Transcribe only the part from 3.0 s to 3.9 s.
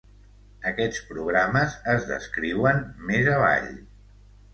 més avall.